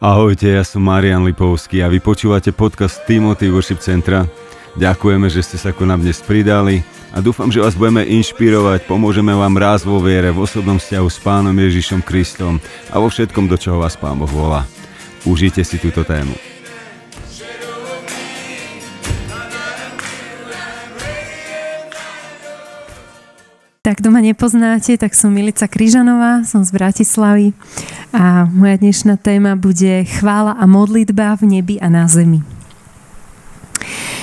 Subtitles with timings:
[0.00, 4.24] Ahojte, ja som Marian Lipovský a vy počúvate podcast Timothy Worship Centra.
[4.80, 6.80] Ďakujeme, že ste sa ku nám dnes pridali
[7.12, 11.20] a dúfam, že vás budeme inšpirovať, pomôžeme vám raz vo viere, v osobnom vzťahu s
[11.20, 14.64] Pánom Ježišom Kristom a vo všetkom, do čoho vás Pán Boh volá.
[15.28, 16.49] Užite si túto tému.
[23.90, 27.50] Tak, kto ma nepoznáte, tak som Milica Kryžanová, som z Bratislavy
[28.14, 32.38] a moja dnešná téma bude chvála a modlitba v nebi a na zemi.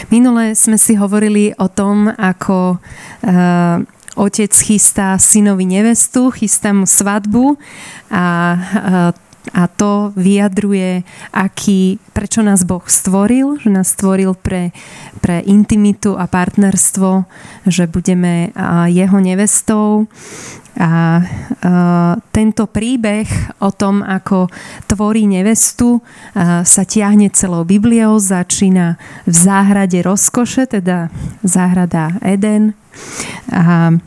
[0.08, 3.84] Minule sme si hovorili o tom, ako uh,
[4.16, 7.60] otec chystá synovi nevestu, chystá mu svadbu
[8.08, 8.24] a
[8.56, 14.76] uh, a to vyjadruje, aký, prečo nás Boh stvoril, že nás stvoril pre,
[15.24, 17.24] pre intimitu a partnerstvo,
[17.68, 18.52] že budeme
[18.92, 20.08] jeho nevestou.
[20.78, 21.26] A,
[22.30, 23.26] tento príbeh
[23.66, 24.46] o tom, ako
[24.86, 26.06] tvorí nevestu,
[26.62, 31.10] sa tiahne celou Bibliou, začína v záhrade rozkoše, teda
[31.42, 32.78] záhrada Eden.
[33.50, 33.98] A,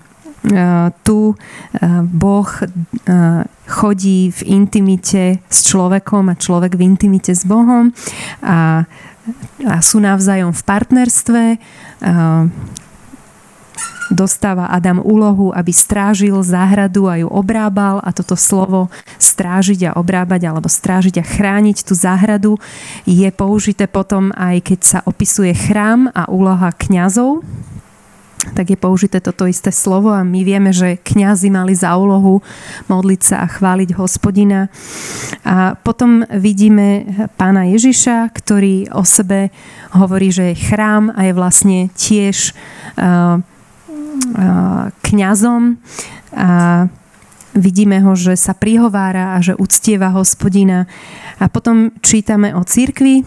[1.02, 1.36] tu
[2.06, 2.48] Boh
[3.70, 7.94] chodí v intimite s človekom a človek v intimite s Bohom
[8.42, 8.84] a,
[9.62, 11.42] a sú navzájom v partnerstve.
[14.10, 18.90] Dostáva Adam úlohu, aby strážil záhradu a ju obrábal a toto slovo
[19.22, 22.58] strážiť a obrábať alebo strážiť a chrániť tú záhradu
[23.06, 27.46] je použité potom aj keď sa opisuje chrám a úloha kňazov
[28.56, 32.40] tak je použité toto isté slovo a my vieme, že kňazi mali za úlohu
[32.88, 34.72] modliť sa a chváliť hospodina.
[35.44, 37.04] A potom vidíme
[37.36, 39.52] pána Ježiša, ktorý o sebe
[39.92, 42.56] hovorí, že je chrám a je vlastne tiež
[45.04, 45.62] kňazom.
[46.36, 46.48] A
[47.50, 50.86] vidíme ho, že sa prihovára a že uctieva hospodina.
[51.42, 53.26] A potom čítame o cirkvi,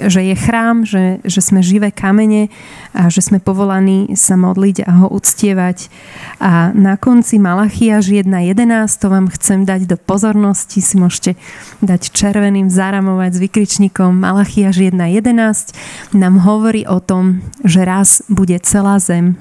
[0.00, 2.48] že je chrám, že, že sme živé kamene
[2.96, 5.92] a že sme povolaní sa modliť a ho uctievať.
[6.40, 11.36] A na konci Malachiaž 1.11, to vám chcem dať do pozornosti, si môžete
[11.84, 18.96] dať červeným, zaramovať s vykričníkom Malachiaž 1.11, nám hovorí o tom, že raz bude celá
[18.96, 19.36] zem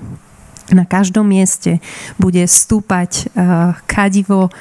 [0.71, 1.83] na každom mieste
[2.15, 4.51] bude stúpať uh, kadivo uh,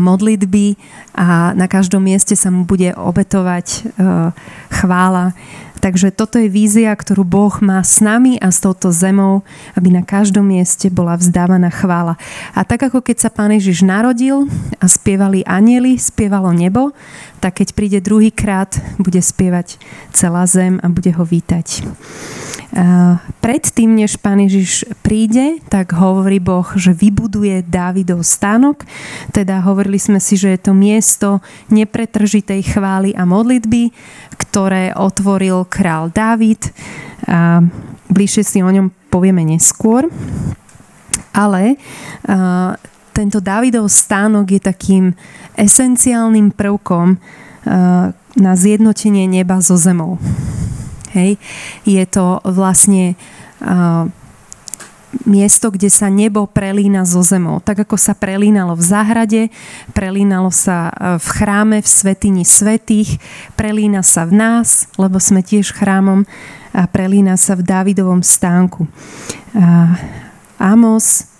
[0.00, 0.80] modlitby
[1.12, 3.66] a na každom mieste sa mu bude obetovať
[4.00, 4.32] uh,
[4.72, 5.36] chvála.
[5.84, 9.44] Takže toto je vízia, ktorú Boh má s nami a s touto zemou,
[9.76, 12.16] aby na každom mieste bola vzdávaná chvála.
[12.56, 14.48] A tak ako keď sa Pán Ježiš narodil
[14.80, 16.96] a spievali anieli, spievalo nebo,
[17.44, 19.76] tak keď príde druhýkrát, bude spievať
[20.16, 21.84] celá zem a bude ho vítať.
[23.44, 28.82] Predtým, než Pán Ježiš príde, tak hovorí Boh, že vybuduje Dávidov stánok.
[29.30, 31.38] Teda hovorili sme si, že je to miesto
[31.70, 33.94] nepretržitej chvály a modlitby,
[34.34, 36.70] ktoré otvoril král Dávid.
[37.26, 37.58] A
[38.06, 40.06] bližšie si o ňom povieme neskôr.
[41.34, 41.74] Ale
[43.10, 45.04] tento Dávidov stánok je takým
[45.58, 47.18] esenciálnym prvkom
[48.38, 50.22] na zjednotenie neba so zemou.
[51.14, 51.38] Hej.
[51.86, 53.14] Je to vlastne
[53.62, 54.10] uh,
[55.22, 57.62] miesto, kde sa nebo prelína so zemou.
[57.62, 59.42] Tak ako sa prelínalo v záhrade,
[59.94, 60.90] prelínalo sa
[61.22, 63.22] v chráme, v svetini svetých,
[63.54, 66.26] prelína sa v nás, lebo sme tiež chrámom
[66.74, 68.90] a prelína sa v Dávidovom stánku.
[70.58, 71.34] Amos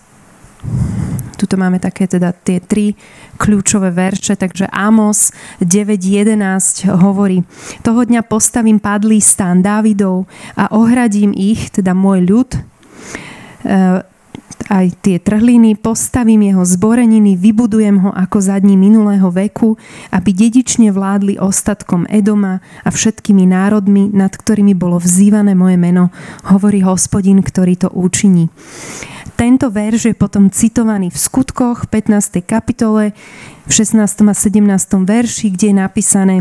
[1.34, 2.94] Tuto máme také teda tie tri
[3.36, 7.42] kľúčové verše, takže Amos 9.11 hovorí
[7.82, 10.24] Toho dňa postavím padlý stán Dávidov
[10.54, 12.60] a ohradím ich, teda môj ľud, e,
[14.64, 19.76] aj tie trhliny, postavím jeho zboreniny, vybudujem ho ako za dní minulého veku,
[20.08, 26.08] aby dedične vládli ostatkom Edoma a všetkými národmi, nad ktorými bolo vzývané moje meno,
[26.48, 28.48] hovorí hospodin, ktorý to účiní.
[29.34, 32.38] Tento verš je potom citovaný v skutkoch 15.
[32.46, 33.12] kapitole
[33.66, 33.98] v 16.
[34.00, 34.62] a 17.
[35.02, 36.36] verši, kde je napísané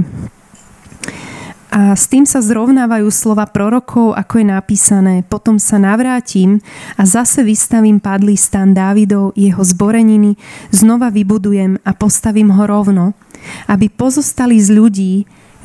[1.74, 5.16] a s tým sa zrovnávajú slova prorokov, ako je napísané.
[5.26, 6.62] Potom sa navrátim
[6.94, 10.38] a zase vystavím padlý stan Dávidov, jeho zboreniny,
[10.70, 13.18] znova vybudujem a postavím ho rovno,
[13.66, 15.14] aby pozostali z ľudí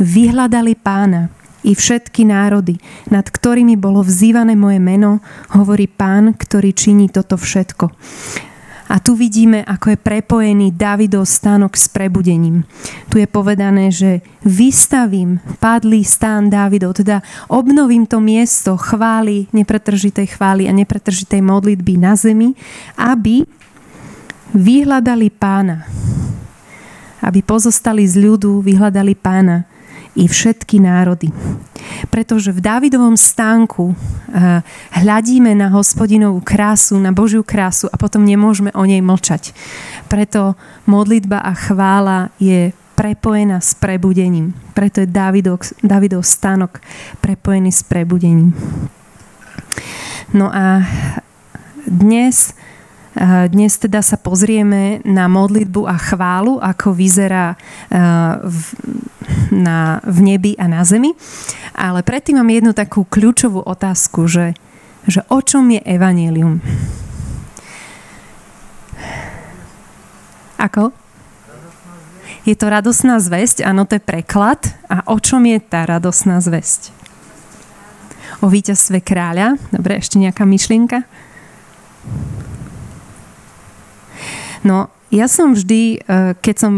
[0.01, 1.29] vyhľadali pána
[1.61, 2.81] i všetky národy,
[3.13, 5.21] nad ktorými bolo vzývané moje meno,
[5.53, 7.93] hovorí pán, ktorý činí toto všetko.
[8.89, 12.65] A tu vidíme, ako je prepojený Davidov stánok s prebudením.
[13.13, 17.21] Tu je povedané, že vystavím padlý stán Davidov, teda
[17.53, 22.57] obnovím to miesto chvály, nepretržitej chvály a nepretržitej modlitby na zemi,
[22.97, 23.45] aby
[24.57, 25.85] vyhľadali pána.
[27.19, 29.69] aby pozostali z ľudu vyhľadali pána
[30.19, 31.31] i všetky národy.
[32.11, 34.61] Pretože v Dávidovom stánku eh,
[34.99, 39.55] hľadíme na hospodinovú krásu, na Božiu krásu a potom nemôžeme o nej mlčať.
[40.11, 40.59] Preto
[40.91, 44.51] modlitba a chvála je prepojená s prebudením.
[44.75, 46.83] Preto je Davidov, Davidov stánok
[47.23, 48.51] prepojený s prebudením.
[50.35, 50.83] No a
[51.87, 52.53] dnes
[53.51, 57.59] dnes teda sa pozrieme na modlitbu a chválu, ako vyzerá
[58.47, 58.63] v,
[59.51, 61.19] na, v nebi a na zemi.
[61.75, 64.55] Ale predtým mám jednu takú kľúčovú otázku, že,
[65.11, 66.63] že o čom je evanelium?
[70.59, 70.95] Ako?
[72.47, 74.63] Je to radosná zväzť, áno, to je preklad.
[74.87, 76.95] A o čom je tá radosná zväzť?
[78.43, 79.59] O víťazstve kráľa.
[79.75, 81.03] Dobre, ešte nejaká myšlienka?
[84.65, 86.73] No, ja som vždy, e, keď som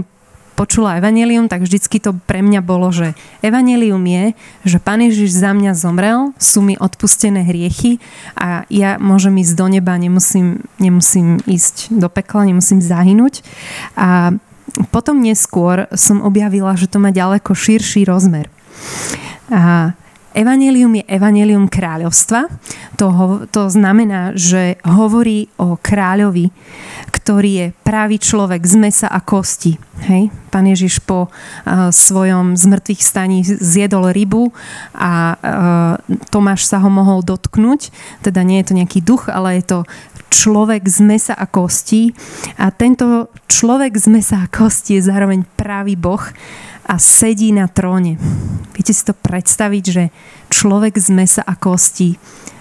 [0.61, 4.37] počula evanelium, tak vždycky to pre mňa bolo, že evanelium je,
[4.69, 7.97] že Pán Ježiš za mňa zomrel, sú mi odpustené hriechy
[8.37, 13.41] a ja môžem ísť do neba, nemusím, nemusím ísť do pekla, nemusím zahynúť.
[13.97, 14.37] A
[14.93, 18.53] potom neskôr som objavila, že to má ďaleko širší rozmer.
[19.49, 19.97] A
[20.31, 22.47] Evangelium je evanelium kráľovstva.
[23.03, 26.55] To, ho, to znamená, že hovorí o kráľovi,
[27.11, 29.75] ktorý je pravý človek z mesa a kosti.
[30.06, 30.31] Hej?
[30.49, 34.55] Pán Ježiš po uh, svojom zmrtvých staní zjedol rybu
[34.97, 35.38] a uh,
[36.31, 37.93] Tomáš sa ho mohol dotknúť.
[38.25, 39.79] Teda nie je to nejaký duch, ale je to
[40.31, 42.15] človek z mesa a kostí.
[42.56, 46.23] A tento človek z mesa a kosti je zároveň pravý Boh
[46.87, 48.17] a sedí na tróne.
[48.73, 50.05] Viete si to predstaviť, že
[50.49, 52.17] človek z mesa a kostí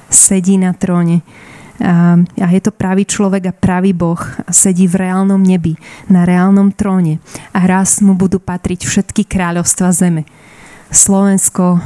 [0.10, 1.22] sedí na tróne.
[1.80, 5.80] A, a je to pravý človek a pravý Boh a sedí v reálnom nebi,
[6.12, 7.24] na reálnom tróne
[7.56, 10.28] a raz mu budú patriť všetky kráľovstva zeme.
[10.92, 11.80] Slovensko,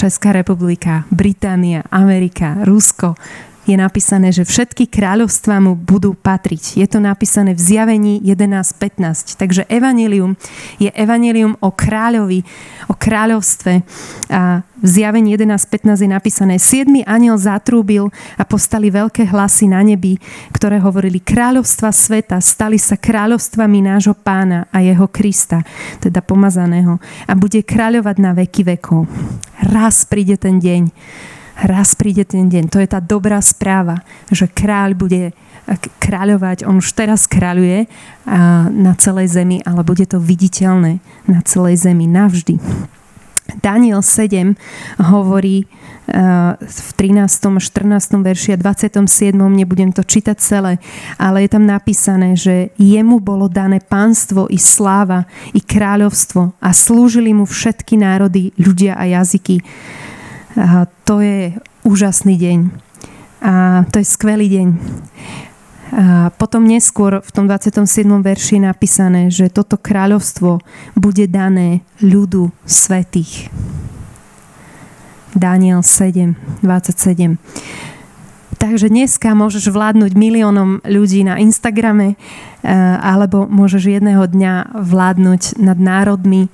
[0.00, 3.18] Česká republika, Británia, Amerika, Rusko,
[3.66, 6.78] je napísané, že všetky kráľovstvá mu budú patriť.
[6.78, 9.34] Je to napísané v zjavení 11.15.
[9.34, 10.38] Takže evanilium
[10.78, 12.46] je evanilium o kráľovi,
[12.86, 13.82] o kráľovstve.
[14.30, 20.20] A v zjavení 11.15 je napísané Siedmy aniel zatrúbil a postali veľké hlasy na nebi,
[20.54, 25.66] ktoré hovorili kráľovstva sveta stali sa kráľovstvami nášho pána a jeho Krista,
[25.98, 27.02] teda pomazaného.
[27.26, 29.10] A bude kráľovať na veky vekov.
[29.58, 30.92] Raz príde ten deň,
[31.64, 32.68] raz príde ten deň.
[32.68, 35.22] To je tá dobrá správa, že kráľ bude
[35.98, 37.90] kráľovať, on už teraz kráľuje
[38.70, 42.62] na celej zemi, ale bude to viditeľné na celej zemi navždy.
[43.62, 44.54] Daniel 7
[45.10, 45.66] hovorí
[46.06, 47.18] v 13.
[47.26, 48.22] a 14.
[48.22, 49.34] verši a 27.
[49.34, 50.78] nebudem to čítať celé,
[51.18, 57.34] ale je tam napísané, že jemu bolo dané pánstvo i sláva i kráľovstvo a slúžili
[57.34, 59.66] mu všetky národy, ľudia a jazyky.
[60.56, 61.52] A to je
[61.84, 62.58] úžasný deň.
[63.44, 64.68] A to je skvelý deň.
[65.96, 67.86] A potom neskôr v tom 27.
[68.24, 70.58] verši je napísané, že toto kráľovstvo
[70.98, 73.52] bude dané ľudu svetých.
[75.36, 77.38] Daniel 7, 27.
[78.56, 82.16] Takže dneska môžeš vládnuť miliónom ľudí na Instagrame
[83.04, 86.48] alebo môžeš jedného dňa vládnuť nad národmi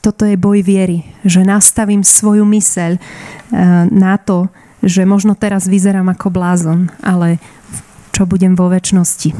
[0.00, 3.00] toto je boj viery, že nastavím svoju myseľ eh,
[3.88, 4.48] na to,
[4.80, 7.36] že možno teraz vyzerám ako blázon, ale
[8.16, 9.32] čo budem vo väčšnosti.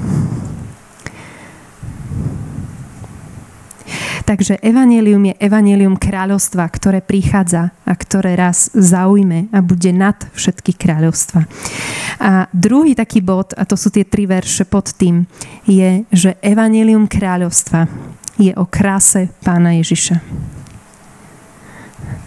[4.30, 10.78] Takže evanelium je evanelium kráľovstva, ktoré prichádza a ktoré raz zaujme a bude nad všetky
[10.78, 11.50] kráľovstva.
[12.22, 15.26] A druhý taký bod, a to sú tie tri verše pod tým,
[15.66, 17.90] je, že evanelium kráľovstva
[18.40, 20.16] je o kráse pána Ježiša.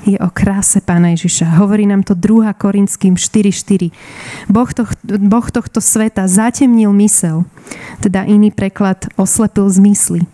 [0.03, 1.58] Je o kráse pána Ježiša.
[1.58, 2.53] Hovorí nám to 2.
[2.53, 3.89] Korinským 4.4.
[4.51, 7.50] Boh, to, boh tohto sveta zatemnil mysel,
[8.03, 10.27] teda iný preklad oslepil zmysly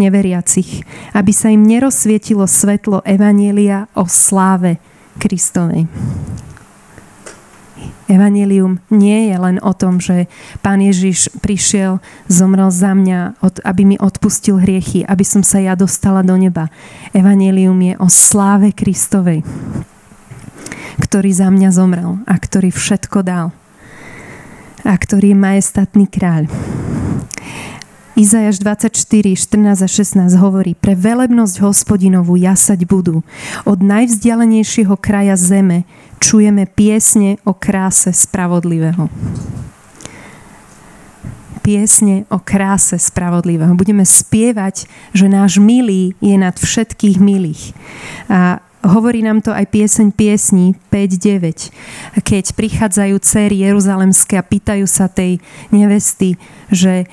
[0.00, 4.80] neveriacich, aby sa im nerozsvietilo svetlo Evanielia o sláve
[5.20, 5.84] Kristovej.
[8.08, 10.26] Evangelium nie je len o tom, že
[10.64, 13.36] Pán Ježiš prišiel, zomrel za mňa,
[13.68, 16.72] aby mi odpustil hriechy, aby som sa ja dostala do neba.
[17.12, 19.44] Evangelium je o sláve Kristovej,
[21.04, 23.52] ktorý za mňa zomrel a ktorý všetko dal
[24.88, 26.48] a ktorý je majestatný kráľ.
[28.18, 33.22] Izajaš 24, 14 a 16 hovorí, pre velebnosť hospodinovú jasať budú.
[33.62, 35.86] Od najvzdialenejšieho kraja zeme
[36.18, 39.08] čujeme piesne o kráse spravodlivého.
[41.68, 43.76] piesne o kráse spravodlivého.
[43.76, 47.76] Budeme spievať, že náš milý je nad všetkých milých.
[48.32, 52.24] A hovorí nám to aj pieseň piesní 5.9.
[52.24, 56.40] Keď prichádzajú céry Jeruzalemské a pýtajú sa tej nevesty,
[56.72, 57.04] že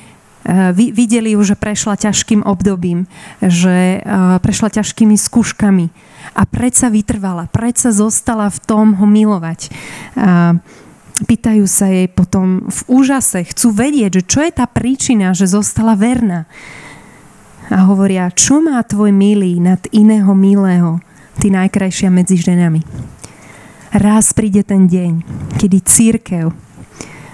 [0.74, 3.10] videli ju, že prešla ťažkým obdobím,
[3.42, 5.90] že e, prešla ťažkými skúškami
[6.38, 9.74] a predsa vytrvala, predsa zostala v tom ho milovať.
[10.18, 10.54] A
[11.26, 15.98] pýtajú sa jej potom v úžase, chcú vedieť, že čo je tá príčina, že zostala
[15.98, 16.46] verná.
[17.74, 21.02] A hovoria, čo má tvoj milý nad iného milého,
[21.42, 22.86] ty najkrajšia medzi ženami.
[23.96, 25.24] Raz príde ten deň,
[25.58, 26.52] kedy církev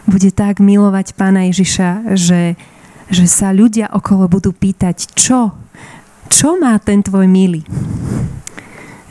[0.06, 2.60] bude tak milovať Pána Ježiša, že,
[3.12, 5.52] že sa ľudia okolo budú pýtať, čo?
[6.32, 7.68] Čo má ten tvoj milý?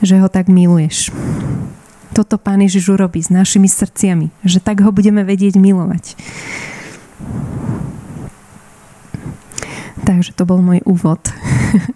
[0.00, 1.12] Že ho tak miluješ
[2.20, 6.18] toto Pán Ježiš urobí s našimi srdciami, že tak ho budeme vedieť milovať.
[10.04, 11.16] Takže to bol môj úvod.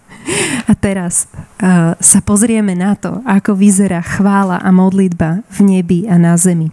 [0.70, 1.28] A teraz
[1.60, 6.72] uh, sa pozrieme na to, ako vyzerá chvála a modlitba v nebi a na zemi.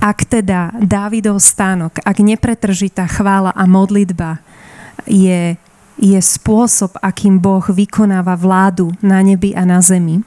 [0.00, 4.40] Ak teda Dávidov stánok, ak nepretržitá chvála a modlitba
[5.04, 5.60] je,
[6.00, 10.24] je spôsob, akým Boh vykonáva vládu na nebi a na zemi,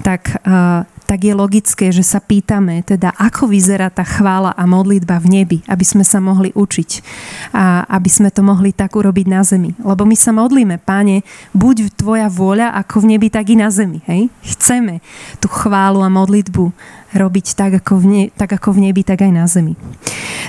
[0.00, 5.20] tak, uh, tak je logické, že sa pýtame, teda ako vyzerá tá chvála a modlitba
[5.20, 6.90] v nebi, aby sme sa mohli učiť
[7.52, 9.76] a aby sme to mohli tak urobiť na zemi.
[9.76, 11.20] Lebo my sa modlíme, páne,
[11.52, 14.00] buď tvoja vôľa ako v nebi, tak i na zemi.
[14.08, 14.32] Hej?
[14.40, 15.04] Chceme
[15.36, 16.72] tú chválu a modlitbu
[17.14, 19.74] robiť tak ako, v ne, tak ako v nebi, tak aj na zemi.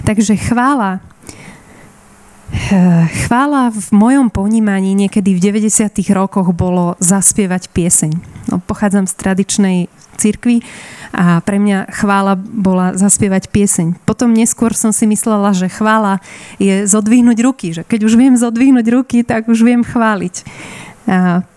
[0.05, 1.01] Takže chvála
[3.31, 5.87] Chvála v mojom ponímaní niekedy v 90.
[6.11, 8.11] rokoch bolo zaspievať pieseň.
[8.51, 9.77] No, pochádzam z tradičnej
[10.19, 10.59] cirkvi
[11.15, 14.03] a pre mňa chvála bola zaspievať pieseň.
[14.03, 16.19] Potom neskôr som si myslela, že chvála
[16.59, 20.35] je zodvihnúť ruky, že keď už viem zodvihnúť ruky, tak už viem chváliť.
[21.07, 21.47] A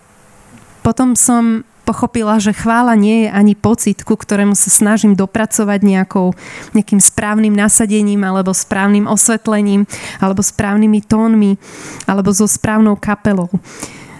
[0.79, 6.33] potom som pochopila, že chvála nie je ani pocit, ku ktorému sa snažím dopracovať nejakou,
[6.73, 9.85] nejakým správnym nasadením alebo správnym osvetlením
[10.17, 11.61] alebo správnymi tónmi
[12.09, 13.53] alebo so správnou kapelou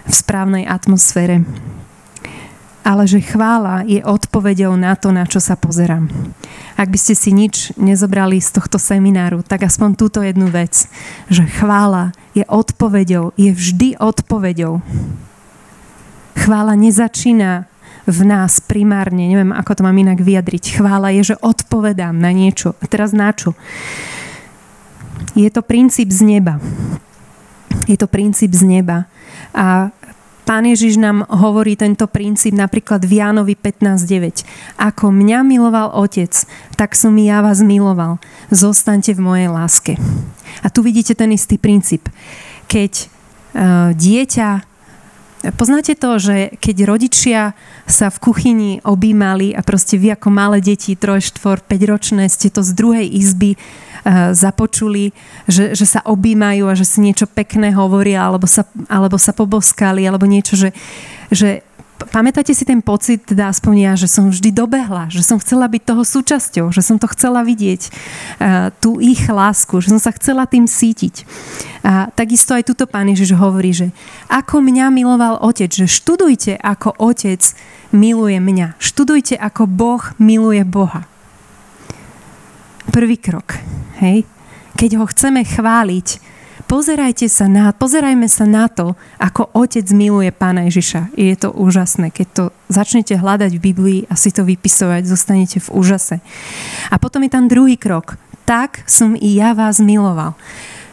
[0.06, 1.42] v správnej atmosfére.
[2.86, 6.06] Ale že chvála je odpovedou na to, na čo sa pozerám.
[6.78, 10.86] Ak by ste si nič nezobrali z tohto semináru, tak aspoň túto jednu vec,
[11.26, 14.86] že chvála je odpovedou, je vždy odpovedou
[16.46, 17.66] Chvála nezačína
[18.06, 20.78] v nás primárne, neviem, ako to mám inak vyjadriť.
[20.78, 22.78] Chvála je, že odpovedám na niečo.
[22.78, 23.58] A teraz na čo?
[25.34, 26.62] Je to princíp z neba.
[27.90, 29.10] Je to princíp z neba.
[29.50, 29.90] A
[30.46, 34.46] Pán Ježiš nám hovorí tento princíp napríklad v Jánovi 15.9.
[34.78, 36.30] Ako mňa miloval Otec,
[36.78, 38.22] tak som i ja vás miloval.
[38.54, 39.98] Zostaňte v mojej láske.
[40.62, 42.06] A tu vidíte ten istý princíp.
[42.70, 44.75] Keď uh, dieťa
[45.44, 47.40] Poznáte to, že keď rodičia
[47.84, 52.48] sa v kuchyni objímali a proste vy ako malé deti, 3, 4, 5 ročné, ste
[52.48, 55.12] to z druhej izby uh, započuli,
[55.44, 60.08] že, že sa objímajú a že si niečo pekné hovoria alebo sa, alebo sa poboskali
[60.08, 60.72] alebo niečo, že,
[61.28, 61.60] že
[61.96, 65.82] pamätáte si ten pocit, teda aspoň ja, že som vždy dobehla, že som chcela byť
[65.82, 70.44] toho súčasťou, že som to chcela vidieť, uh, tú ich lásku, že som sa chcela
[70.44, 71.24] tým sítiť.
[71.86, 73.94] A takisto aj tuto pán Ježiš hovorí, že
[74.28, 77.40] ako mňa miloval otec, že študujte, ako otec
[77.94, 78.76] miluje mňa.
[78.82, 81.06] Študujte, ako Boh miluje Boha.
[82.90, 83.56] Prvý krok.
[84.02, 84.26] Hej?
[84.76, 86.35] Keď ho chceme chváliť,
[86.66, 91.14] Pozerajte sa na, pozerajme sa na to, ako otec miluje pána Ježiša.
[91.14, 92.10] Je to úžasné.
[92.10, 96.18] Keď to začnete hľadať v Biblii a si to vypisovať, zostanete v úžase.
[96.90, 98.18] A potom je tam druhý krok.
[98.50, 100.34] Tak som i ja vás miloval.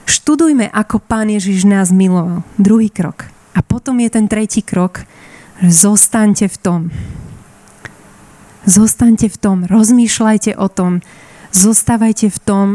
[0.06, 2.46] Študujme, ako pán Ježiš nás miloval.
[2.62, 3.25] Druhý krok.
[3.58, 5.10] A potom je ten tretí krok.
[5.58, 6.80] Zostaňte v tom.
[8.70, 9.58] Zostaňte v tom.
[9.65, 11.01] Rozmýšľajte o tom.
[11.50, 12.68] Zostávajte v tom,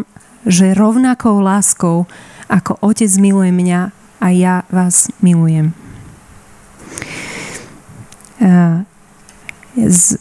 [0.43, 2.11] že rovnakou láskou
[2.49, 3.81] ako Otec miluje mňa
[4.19, 5.77] a ja vás milujem.
[9.79, 10.19] Z,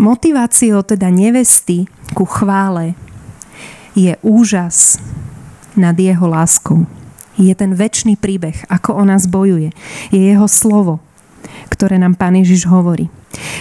[0.00, 2.98] motiváciou teda nevesty ku chvále
[3.94, 4.98] je úžas
[5.78, 6.82] nad jeho láskou.
[7.34, 9.74] Je ten väčší príbeh, ako o nás bojuje.
[10.10, 11.02] Je jeho slovo,
[11.70, 13.10] ktoré nám Pán Ježiš hovorí.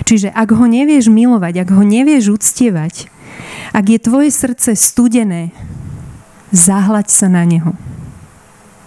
[0.06, 3.10] Čiže ak ho nevieš milovať, ak ho nevieš uctievať,
[3.74, 5.50] ak je tvoje srdce studené
[6.54, 7.74] Zahlaď sa na neho.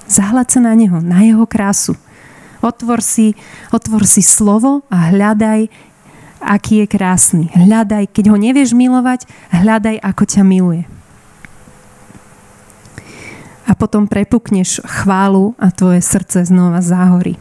[0.06, 1.98] Zahlaď sa na neho, na jeho krásu.
[2.62, 3.34] Otvor si,
[3.74, 5.66] otvor si slovo a hľadaj
[6.46, 7.46] aký je krásny.
[7.52, 10.84] Hľadaj, keď ho nevieš milovať, hľadaj, ako ťa miluje.
[13.66, 17.34] A potom prepukneš chválu a tvoje srdce znova záhorí.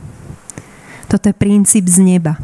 [1.06, 2.42] Toto je princíp z neba.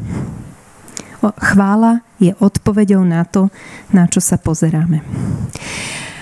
[1.22, 3.50] Chvála je odpoveďou na to,
[3.90, 5.02] na čo sa pozeráme.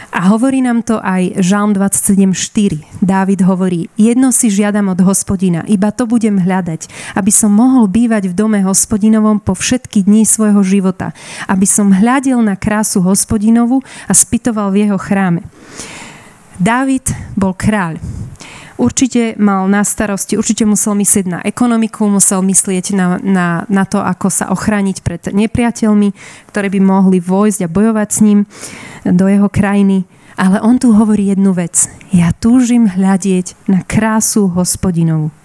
[0.10, 2.82] A hovorí nám to aj Žalm 27.4.
[3.00, 8.34] Dávid hovorí, jedno si žiadam od hospodina, iba to budem hľadať, aby som mohol bývať
[8.34, 11.13] v dome hospodinovom po všetky dní svojho života,
[11.46, 15.46] aby som hľadil na krásu hospodinovu a spytoval v jeho chráme.
[16.58, 17.06] Dávid
[17.38, 18.01] bol kráľ
[18.80, 24.00] určite mal na starosti, určite musel myslieť na ekonomiku, musel myslieť na, na, na to,
[24.00, 26.16] ako sa ochrániť pred nepriateľmi,
[26.50, 28.40] ktorí by mohli vojsť a bojovať s ním
[29.04, 30.08] do jeho krajiny.
[30.40, 31.92] Ale on tu hovorí jednu vec.
[32.16, 35.36] Ja túžim hľadieť na krásu hospodinovú.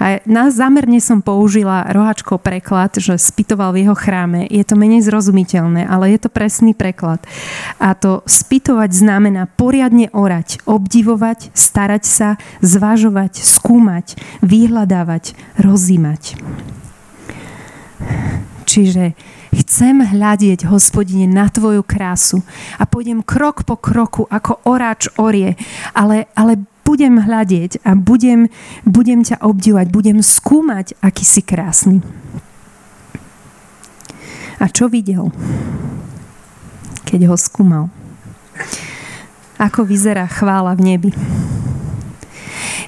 [0.00, 4.48] A na zámerne som použila rohačkou preklad, že spytoval v jeho chráme.
[4.48, 7.20] Je to menej zrozumiteľné, ale je to presný preklad.
[7.76, 12.28] A to spytovať znamená poriadne orať, obdivovať, starať sa,
[12.64, 16.40] zvažovať, skúmať, vyhľadávať, rozímať.
[18.70, 19.18] Čiže
[19.50, 22.46] chcem hľadieť, hospodine, na tvoju krásu
[22.78, 25.58] a pôjdem krok po kroku, ako oráč orie,
[25.90, 28.50] ale, ale budem hľadieť a budem,
[28.82, 32.02] budem ťa obdivovať, budem skúmať, aký si krásny.
[34.58, 35.30] A čo videl,
[37.06, 37.94] keď ho skúmal?
[39.62, 41.10] Ako vyzerá chvála v nebi?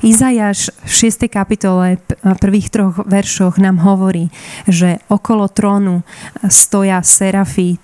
[0.02, 1.30] Izajáš v 6.
[1.30, 2.02] kapitole
[2.42, 4.34] prvých troch veršoch nám hovorí,
[4.66, 6.02] že okolo trónu
[6.50, 7.78] stoja serafy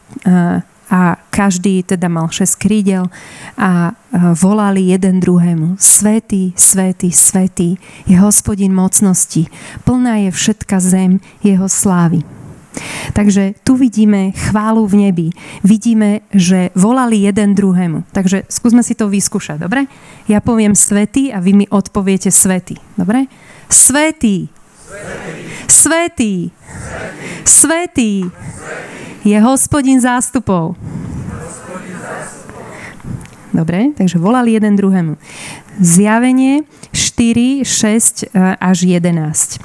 [0.88, 3.12] a každý teda mal šesť krídel
[3.60, 3.92] a
[4.40, 7.76] volali jeden druhému Svetý, svetý, svetý
[8.08, 9.46] je hospodin mocnosti,
[9.84, 12.24] plná je všetka zem jeho slávy.
[13.10, 15.28] Takže tu vidíme chválu v nebi.
[15.66, 18.06] Vidíme, že volali jeden druhému.
[18.14, 19.90] Takže skúsme si to vyskúšať, dobre?
[20.30, 23.26] Ja poviem svetý a vy mi odpoviete svetý, dobre?
[23.66, 24.46] Svetý.
[24.86, 25.36] Svetý.
[25.66, 26.34] Svetý.
[29.24, 30.76] Je hospodin zástupov.
[33.56, 35.16] Dobre, takže volali jeden druhému.
[35.80, 39.58] Zjavenie 4, 6 e, až 11.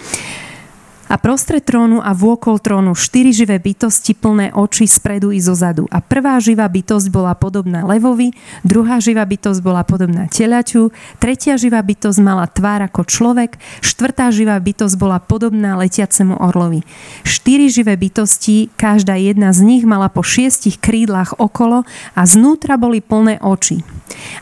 [1.12, 5.84] A prostred trónu a vôkol trónu štyri živé bytosti plné oči spredu i zozadu.
[5.92, 8.32] A prvá živá bytosť bola podobná levovi,
[8.64, 14.56] druhá živá bytosť bola podobná telaťu, tretia živá bytosť mala tvár ako človek, štvrtá živá
[14.56, 16.88] bytosť bola podobná letiacemu orlovi.
[17.28, 21.84] Štyri živé bytosti, každá jedna z nich mala po šiestich krídlach okolo
[22.16, 23.84] a znútra boli plné oči.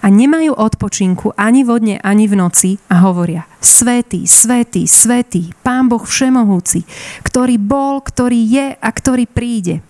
[0.02, 6.02] A nemajú odpočinku ani vodne, ani v noci a hovoria Svetý, svetý, svetý, Pán Boh
[6.02, 6.82] Všemohúci,
[7.22, 9.86] ktorý bol, ktorý je a ktorý príde.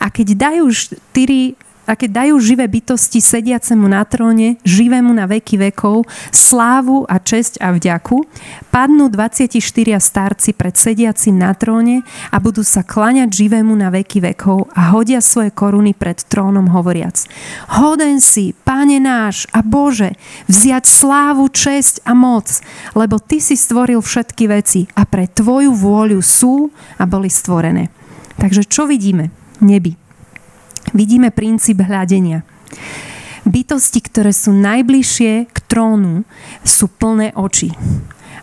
[0.00, 1.56] A keď dajú štyri
[1.88, 7.72] a dajú živé bytosti sediacemu na tróne, živému na veky vekov, slávu a česť a
[7.72, 8.28] vďaku,
[8.68, 9.56] padnú 24
[9.96, 15.24] starci pred sediacim na tróne a budú sa klaňať živému na veky vekov a hodia
[15.24, 17.24] svoje koruny pred trónom hovoriac.
[17.80, 20.12] Hoden si, Pane náš a Bože,
[20.44, 22.60] vziať slávu, česť a moc,
[22.92, 26.68] lebo Ty si stvoril všetky veci a pre Tvoju vôľu sú
[27.00, 27.88] a boli stvorené.
[28.36, 29.32] Takže čo vidíme?
[29.64, 30.07] Nebi
[30.92, 32.42] vidíme princíp hľadenia.
[33.48, 36.28] Bytosti, ktoré sú najbližšie k trónu,
[36.66, 37.72] sú plné oči.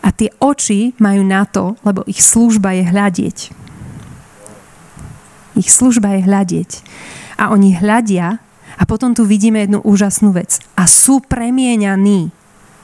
[0.02, 3.38] A tie oči majú na to, lebo ich služba je hľadieť.
[5.56, 6.72] Ich služba je hľadieť.
[7.38, 8.42] A oni hľadia
[8.76, 10.60] a potom tu vidíme jednu úžasnú vec.
[10.76, 12.34] A sú premieňaní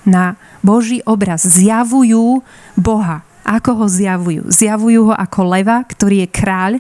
[0.08, 1.44] na Boží obraz.
[1.46, 2.42] Zjavujú
[2.80, 3.26] Boha.
[3.42, 4.48] Ako ho zjavujú?
[4.48, 6.72] Zjavujú ho ako leva, ktorý je kráľ.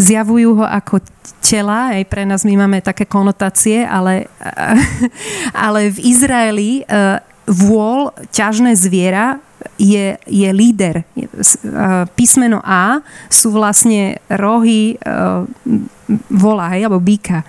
[0.00, 1.00] Zjavujú ho ako
[1.40, 4.30] tela, aj pre nás my máme také konotácie, ale,
[5.66, 6.82] ale v Izraeli e,
[7.50, 9.40] vôľ, ťažné zviera
[9.80, 11.02] je, je líder.
[11.02, 11.04] E,
[12.14, 13.00] písmeno A
[13.32, 14.96] sú vlastne rohy e,
[16.30, 17.42] vola, hej, alebo býka.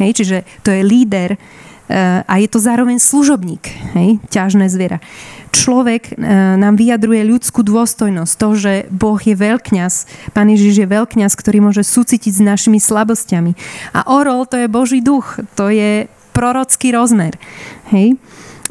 [0.00, 1.38] Hej, čiže to je líder
[1.90, 5.04] a je to zároveň služobník, hej, ťažné zviera
[5.54, 6.12] človek e,
[6.58, 9.94] nám vyjadruje ľudskú dôstojnosť, to, že Boh je veľkňaz,
[10.34, 13.54] Pán Ježiš je veľkňaz, ktorý môže súcitiť s našimi slabosťami.
[13.94, 17.38] A orol to je Boží duch, to je prorocký rozmer.
[17.94, 18.18] Hej?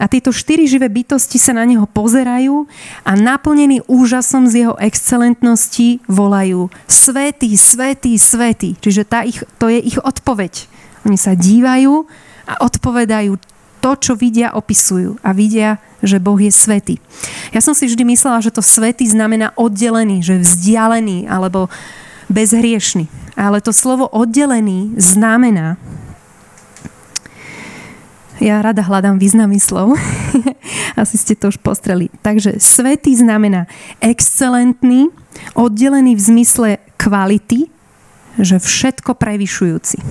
[0.02, 2.66] A tieto štyri živé bytosti sa na neho pozerajú
[3.08, 8.76] a naplnení úžasom z jeho excelentnosti volajú Svetý, svetý, svetý.
[8.82, 10.66] Čiže tá ich, to je ich odpoveď.
[11.06, 12.10] Oni sa dívajú
[12.48, 13.36] a odpovedajú
[13.84, 17.00] to, čo vidia, opisujú a vidia že Boh je svetý.
[17.56, 21.72] Ja som si vždy myslela, že to svetý znamená oddelený, že vzdialený, alebo
[22.28, 23.08] bezhriešný.
[23.40, 25.80] Ale to slovo oddelený znamená,
[28.44, 29.96] ja rada hľadám významy slov.
[31.00, 32.12] Asi ste to už postreli.
[32.20, 33.72] Takže svetý znamená
[34.04, 35.08] excelentný,
[35.56, 37.72] oddelený v zmysle kvality,
[38.36, 40.04] že všetko prevyšujúci.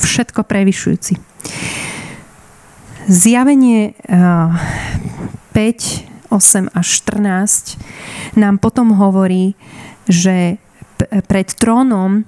[0.00, 1.16] Všetko prevyšujúci.
[3.06, 5.52] Zjavenie 5,
[6.30, 7.78] 8 až 14
[8.34, 9.54] nám potom hovorí,
[10.10, 10.58] že
[11.28, 12.24] pred trónom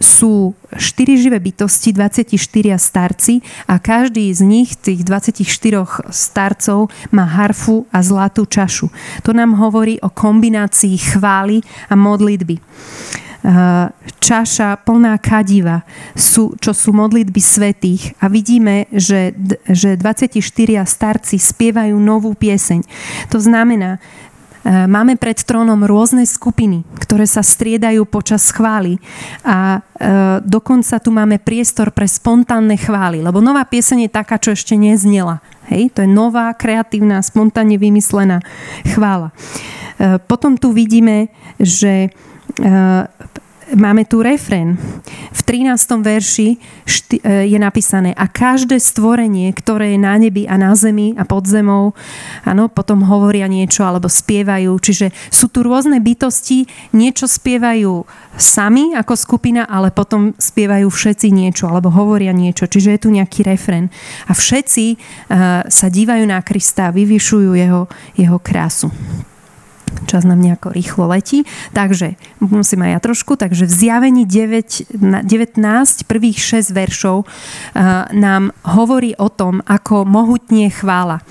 [0.00, 2.34] sú štyri živé bytosti, 24
[2.80, 8.88] starci a každý z nich, tých 24 starcov, má harfu a zlatú čašu.
[9.22, 11.60] To nám hovorí o kombinácii chvály
[11.92, 12.58] a modlitby
[14.20, 15.80] čaša plná kadiva,
[16.12, 19.32] sú, čo sú modlitby svetých a vidíme, že,
[19.64, 20.36] že 24
[20.84, 22.84] starci spievajú novú pieseň.
[23.32, 23.96] To znamená,
[24.60, 29.00] E, máme pred trónom rôzne skupiny, ktoré sa striedajú počas chvály
[29.40, 30.04] a e,
[30.44, 35.40] dokonca tu máme priestor pre spontánne chvály, lebo nová pieseň je taká, čo ešte neznela.
[35.72, 35.96] Hej?
[35.96, 38.44] To je nová, kreatívna, spontánne vymyslená
[38.92, 39.32] chvála.
[39.96, 42.12] E, potom tu vidíme, že
[43.76, 44.74] máme tu refren.
[45.30, 46.02] V 13.
[46.02, 46.58] verši e,
[47.46, 51.94] je napísané a každé stvorenie, ktoré je na nebi a na zemi a pod zemou,
[52.42, 54.74] ano, potom hovoria niečo alebo spievajú.
[54.78, 61.70] Čiže sú tu rôzne bytosti, niečo spievajú sami ako skupina, ale potom spievajú všetci niečo
[61.70, 62.66] alebo hovoria niečo.
[62.66, 63.90] Čiže je tu nejaký refren.
[64.26, 67.86] A všetci uh, sa dívajú na Krista a vyvyšujú jeho,
[68.16, 68.88] jeho krásu
[70.06, 71.46] čas nám nejako rýchlo letí.
[71.72, 73.36] Takže musím aj ja trošku.
[73.36, 77.28] Takže v zjavení 9, 19, prvých 6 veršov
[78.12, 81.22] nám hovorí o tom, ako mohutne chvála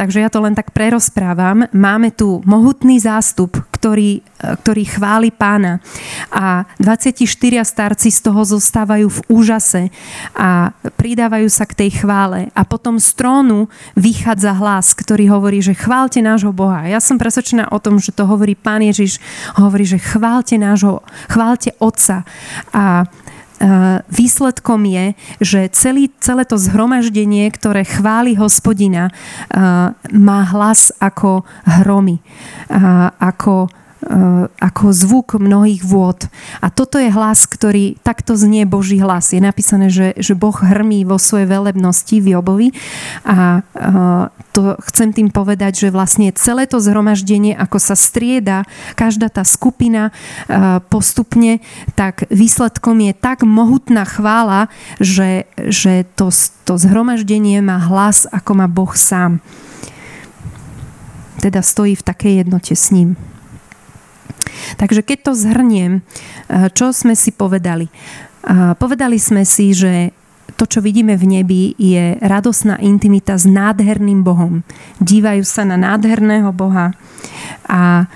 [0.00, 1.68] takže ja to len tak prerozprávam.
[1.76, 4.20] Máme tu mohutný zástup, ktorý,
[4.60, 5.80] ktorý chváli pána.
[6.28, 7.16] A 24
[7.64, 9.88] starci z toho zostávajú v úžase
[10.36, 12.52] a pridávajú sa k tej chvále.
[12.52, 16.84] A potom z trónu vychádza hlas, ktorý hovorí, že chválte nášho Boha.
[16.84, 19.16] Ja som presvedčená o tom, že to hovorí pán Ježiš,
[19.56, 21.00] hovorí, že chválte nášho,
[21.32, 22.28] chválte Otca.
[22.76, 23.08] A
[24.08, 25.06] výsledkom je,
[25.40, 29.12] že celý, celé to zhromaždenie, ktoré chváli hospodina,
[30.08, 32.24] má hlas ako hromy,
[33.20, 33.68] ako
[34.60, 36.24] ako zvuk mnohých vôd.
[36.64, 39.36] A toto je hlas, ktorý takto znie Boží hlas.
[39.36, 42.68] Je napísané, že, že Boh hrmí vo svojej velebnosti v Jobovi
[43.28, 44.24] a eh,
[44.56, 48.64] to chcem tým povedať, že vlastne celé to zhromaždenie, ako sa strieda
[48.96, 50.10] každá tá skupina
[50.48, 51.60] eh, postupne,
[51.92, 56.32] tak výsledkom je tak mohutná chvála, že, že to,
[56.64, 59.44] to zhromaždenie má hlas, ako má Boh sám.
[61.40, 63.16] Teda stojí v takej jednote s ním.
[64.76, 67.88] Takže keď to zhrniem, eh, čo sme si povedali?
[67.90, 70.16] Eh, povedali sme si, že
[70.58, 74.66] to, čo vidíme v nebi, je radosná intimita s nádherným Bohom.
[75.00, 76.92] Dívajú sa na nádherného Boha
[77.64, 78.10] a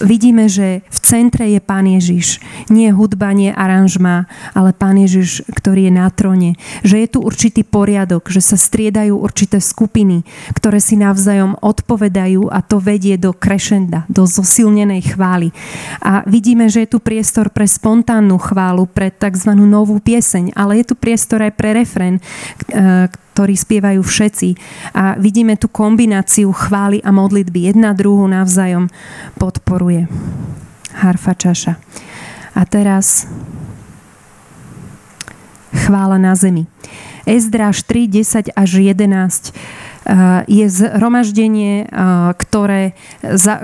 [0.00, 2.40] vidíme, že v centre je Pán Ježiš.
[2.72, 6.56] Nie hudba, nie aranžma, ale Pán Ježiš, ktorý je na trone.
[6.82, 10.24] Že je tu určitý poriadok, že sa striedajú určité skupiny,
[10.56, 15.52] ktoré si navzájom odpovedajú a to vedie do krešenda, do zosilnenej chvály.
[16.00, 19.52] A vidíme, že je tu priestor pre spontánnu chválu, pre tzv.
[19.54, 22.18] novú pieseň, ale je tu priestor aj pre refren,
[23.32, 24.48] ktorý spievajú všetci.
[24.94, 27.70] A vidíme tu kombináciu chvály a modlitby.
[27.70, 28.90] Jedna druhú navzájom
[29.38, 30.10] podporuje.
[30.94, 31.78] Harfa čaša.
[32.54, 33.30] A teraz
[35.70, 36.66] chvála na zemi.
[37.24, 39.89] Ezdráž 3, 10 až 11 Eh,
[40.50, 41.88] je zhromaždenie, eh,
[42.34, 42.98] ktoré,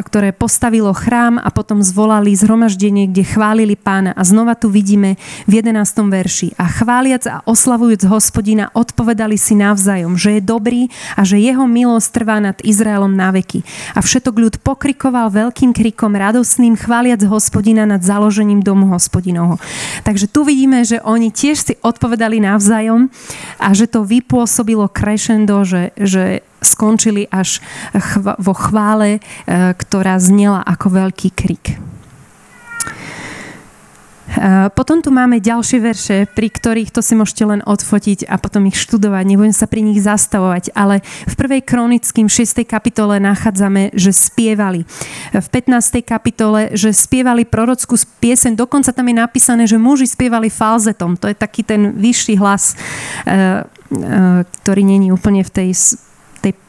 [0.07, 4.15] ktoré postavilo chrám a potom zvolali zhromaždenie, kde chválili pána.
[4.15, 5.19] A znova tu vidíme
[5.51, 6.07] v 11.
[6.13, 6.55] verši.
[6.55, 10.87] A chváliac a oslavujúc hospodina odpovedali si navzájom, že je dobrý
[11.19, 13.67] a že jeho milosť trvá nad Izraelom na veky.
[13.99, 19.59] A všetok ľud pokrikoval veľkým krikom radosným, chváliac hospodina nad založením domu hospodinovho.
[20.07, 23.11] Takže tu vidíme, že oni tiež si odpovedali navzájom
[23.59, 27.63] a že to vypôsobilo crescendo, že, že skončili až
[28.41, 29.21] vo chvále, e,
[29.77, 31.79] ktorá znela ako veľký krik.
[34.27, 38.69] E, potom tu máme ďalšie verše, pri ktorých to si môžete len odfotiť a potom
[38.69, 39.25] ich študovať.
[39.25, 42.67] Nebudem sa pri nich zastavovať, ale v prvej kronickým 6.
[42.67, 44.85] kapitole nachádzame, že spievali.
[45.33, 46.03] V 15.
[46.05, 51.17] kapitole, že spievali prorockú pieseň, dokonca tam je napísané, že muži spievali falzetom.
[51.17, 52.77] To je taký ten vyšší hlas,
[54.63, 55.71] ktorý není úplne v tej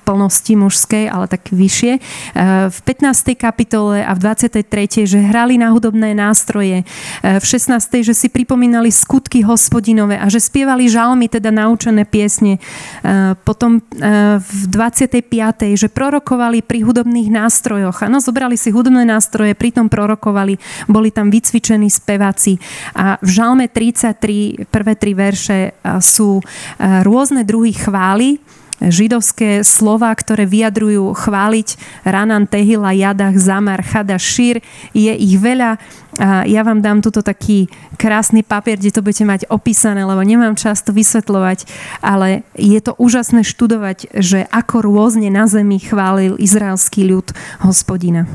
[0.08, 2.00] plnosti mužskej, ale tak vyššie.
[2.00, 2.02] E,
[2.72, 3.36] v 15.
[3.36, 5.04] kapitole a v 23.
[5.04, 6.88] že hrali na hudobné nástroje.
[7.20, 8.08] E, v 16.
[8.08, 12.62] že si pripomínali skutky hospodinové a že spievali žalmy, teda naučené piesne.
[13.44, 13.82] Potom
[14.38, 15.76] v 25.
[15.76, 18.06] že prorokovali pri hudobných nástrojoch.
[18.06, 22.62] Áno, zobrali si hudobné nástroje, pritom prorokovali, boli tam vycvičení speváci.
[22.94, 26.40] A v žalme 33, prvé tri verše sú
[27.02, 28.38] rôzne druhy chvály,
[28.78, 31.68] židovské slova, ktoré vyjadrujú chváliť
[32.06, 34.62] Ranan, Tehila, Jadach, Zamar, Chada, Šír.
[34.94, 35.82] Je ich veľa.
[36.50, 40.82] Ja vám dám tuto taký krásny papier, kde to budete mať opísané, lebo nemám čas
[40.82, 41.70] to vysvetľovať,
[42.02, 48.26] ale je to úžasné študovať, že ako rôzne na zemi chválil izraelský ľud hospodina.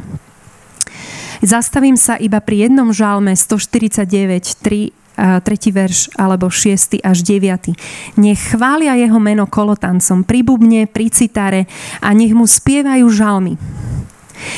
[1.43, 7.01] Zastavím sa iba pri jednom žalme 149, 3 tretí verš alebo 6.
[7.03, 7.75] až 9.
[8.19, 11.69] Nech chvália jeho meno kolotancom pri bubne, pri citare
[12.01, 13.55] a nech mu spievajú žalmy.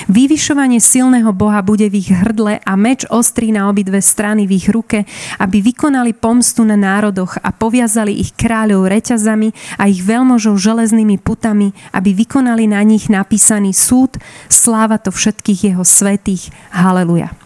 [0.08, 4.68] Vyvyšovanie silného Boha bude v ich hrdle a meč ostrý na obidve strany v ich
[4.72, 5.04] ruke,
[5.36, 11.76] aby vykonali pomstu na národoch a poviazali ich kráľov reťazami a ich veľmožov železnými putami,
[11.92, 14.16] aby vykonali na nich napísaný súd,
[14.48, 16.48] sláva to všetkých jeho svetých.
[16.72, 17.43] Haleluja.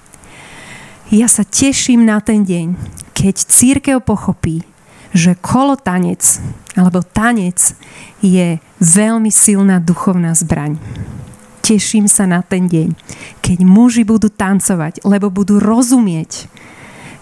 [1.08, 2.76] Ja sa teším na ten deň,
[3.16, 4.60] keď církev pochopí,
[5.16, 6.20] že kolotanec
[6.76, 7.72] alebo tanec
[8.20, 10.76] je veľmi silná duchovná zbraň.
[11.64, 12.92] Teším sa na ten deň,
[13.40, 16.44] keď muži budú tancovať, lebo budú rozumieť,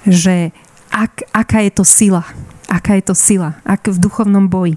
[0.02, 0.50] že
[0.90, 2.26] ak, aká je to sila,
[2.66, 4.74] aká je to sila, ak v duchovnom boji.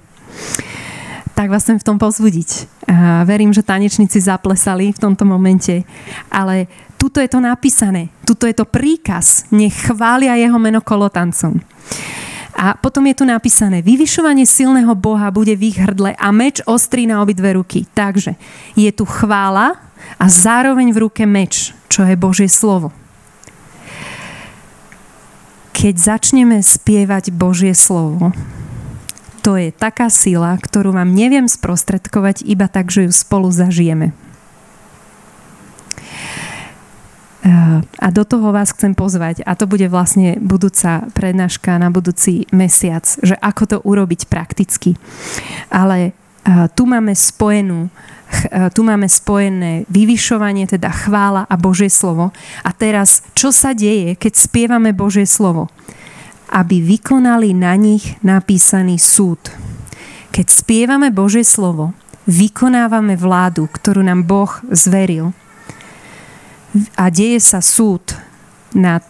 [1.34, 2.70] Tak vás chcem v tom pozbudiť.
[3.26, 5.82] verím, že tanečníci zaplesali v tomto momente,
[6.30, 11.58] ale tuto je to napísané, tuto je to príkaz, nech chvália jeho meno kolotancom.
[12.60, 17.08] A potom je tu napísané, vyvyšovanie silného Boha bude v ich hrdle a meč ostrý
[17.08, 17.88] na obidve ruky.
[17.96, 18.36] Takže
[18.76, 19.80] je tu chvála
[20.20, 22.92] a zároveň v ruke meč, čo je Božie slovo.
[25.72, 28.36] Keď začneme spievať Božie slovo,
[29.40, 34.12] to je taká sila, ktorú vám neviem sprostredkovať iba tak, že ju spolu zažijeme.
[38.00, 43.08] A do toho vás chcem pozvať, a to bude vlastne budúca prednáška na budúci mesiac,
[43.24, 45.00] že ako to urobiť prakticky.
[45.72, 46.12] Ale
[46.76, 47.88] tu máme spojenú
[48.78, 52.30] tu máme spojené vyvyšovanie, teda chvála a Božie slovo.
[52.62, 55.66] A teraz, čo sa deje, keď spievame Božie slovo?
[56.54, 59.42] Aby vykonali na nich napísaný súd.
[60.30, 61.98] Keď spievame Božie slovo,
[62.30, 65.34] vykonávame vládu, ktorú nám Boh zveril
[66.96, 68.02] a deje sa súd
[68.76, 69.04] nad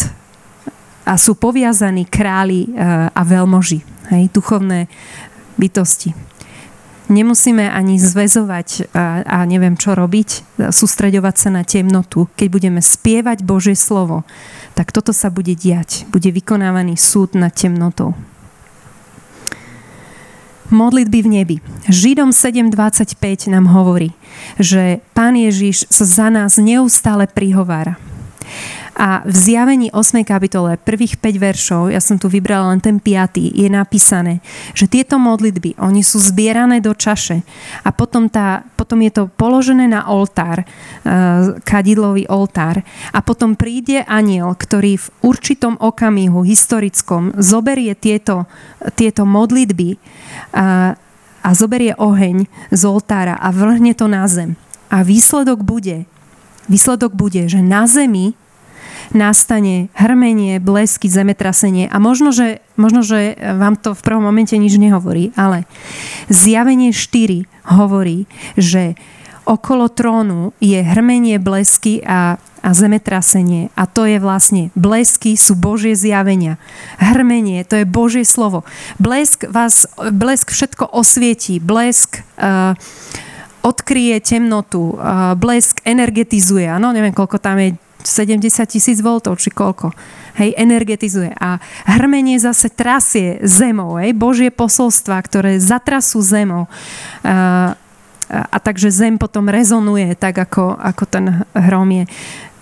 [1.10, 3.82] a sú poviazaní králi e, a veľmoži,
[4.14, 4.86] hej, duchovné
[5.58, 6.14] bytosti.
[7.10, 12.30] Nemusíme ani zväzovať a, a neviem čo robiť, sústreďovať sa na temnotu.
[12.38, 14.22] Keď budeme spievať Božie slovo,
[14.78, 16.06] tak toto sa bude diať.
[16.14, 18.14] Bude vykonávaný súd nad temnotou
[20.74, 21.56] modlitby v nebi.
[21.86, 24.14] Židom 7.25 nám hovorí,
[24.58, 28.09] že Pán Ježiš sa za nás neustále prihovára.
[29.00, 30.28] A v zjavení 8.
[30.28, 34.44] kapitole, prvých 5 veršov, ja som tu vybrala len ten 5, je napísané,
[34.76, 37.40] že tieto modlitby, oni sú zbierané do čaše
[37.88, 42.84] a potom, tá, potom je to položené na oltár, uh, kadidlový oltár
[43.16, 48.52] a potom príde aniel, ktorý v určitom okamihu historickom zoberie tieto,
[49.00, 49.96] tieto modlitby
[50.52, 51.00] a,
[51.40, 54.60] a zoberie oheň z oltára a vrhne to na zem.
[54.90, 56.10] A výsledok bude,
[56.70, 58.38] výsledok bude, že na zemi
[59.10, 64.78] nastane hrmenie, blesky, zemetrasenie a možno že, možno, že vám to v prvom momente nič
[64.78, 65.66] nehovorí, ale
[66.30, 68.94] zjavenie 4 hovorí, že
[69.50, 73.74] okolo trónu je hrmenie, blesky a, a zemetrasenie.
[73.74, 76.62] A to je vlastne, blesky sú Božie zjavenia.
[77.02, 78.62] Hrmenie, to je Božie slovo.
[79.02, 81.58] Blesk vás, blesk všetko osvietí.
[81.58, 82.78] Blesk uh,
[83.62, 84.96] odkryje temnotu.
[85.38, 86.68] Blesk energetizuje.
[86.68, 89.92] Áno, neviem, koľko tam je 70 tisíc voltov, či koľko.
[90.40, 91.36] Hej, energetizuje.
[91.36, 96.72] A hrmenie zase trasie zemou, hej, Božie posolstva, ktoré zatrasú zemou.
[97.28, 97.76] A,
[98.32, 102.04] a, a takže zem potom rezonuje, tak ako, ako ten hrom je.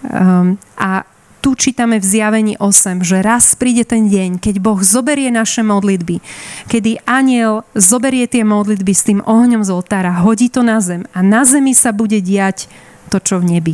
[0.09, 1.05] Um, a
[1.47, 6.19] tu čítame v zjavení 8, že raz príde ten deň, keď Boh zoberie naše modlitby,
[6.67, 11.23] kedy aniel zoberie tie modlitby s tým ohňom z oltára, hodí to na zem a
[11.23, 12.67] na zemi sa bude diať
[13.07, 13.73] to, čo v nebi.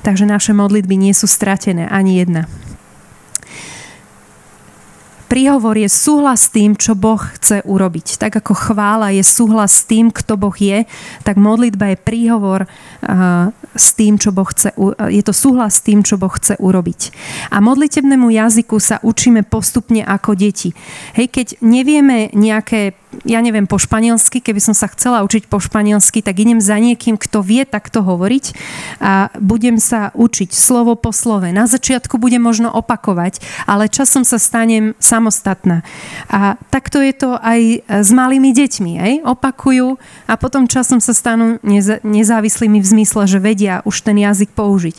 [0.00, 2.48] Takže naše modlitby nie sú stratené, ani jedna.
[5.26, 8.20] Príhovor je súhlas s tým, čo Boh chce urobiť.
[8.20, 10.86] Tak ako chvála je súhlas s tým, kto Boh je,
[11.26, 12.60] tak modlitba je príhovor
[13.74, 14.72] s tým, čo Boh chce,
[15.10, 17.00] je to súhlas s tým, čo Boh chce urobiť.
[17.50, 20.72] A modlitebnému jazyku sa učíme postupne ako deti.
[21.18, 26.20] Hej, keď nevieme nejaké ja neviem po španielsky, keby som sa chcela učiť po španielsky,
[26.20, 28.44] tak idem za niekým, kto vie takto hovoriť
[28.98, 31.46] a budem sa učiť slovo po slove.
[31.54, 33.38] Na začiatku budem možno opakovať,
[33.70, 35.86] ale časom sa stanem samostatná.
[36.26, 38.92] A takto je to aj s malými deťmi.
[38.98, 39.12] Aj?
[39.24, 39.96] Opakujú
[40.26, 41.62] a potom časom sa stanú
[42.02, 44.96] nezávislými v zmysle, že vedia už ten jazyk použiť.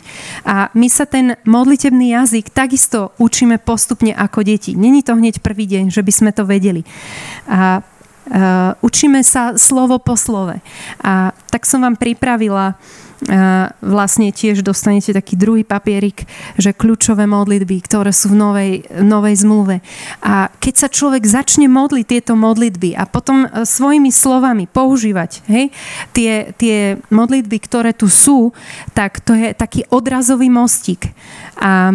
[0.48, 4.78] A my sa ten modlitebný jazyk takisto učíme postupne ako deti.
[4.78, 6.86] Není to hneď prvý deň, že by sme to vedeli.
[7.50, 7.82] A
[8.26, 10.58] Uh, učíme sa slovo po slove.
[10.98, 16.26] A tak som vám pripravila uh, vlastne tiež dostanete taký druhý papierik,
[16.58, 19.78] že kľúčové modlitby, ktoré sú v novej, novej zmluve.
[20.26, 25.70] A keď sa človek začne modliť tieto modlitby a potom uh, svojimi slovami používať hej,
[26.10, 28.50] tie, tie modlitby, ktoré tu sú,
[28.90, 31.14] tak to je taký odrazový mostík.
[31.62, 31.94] A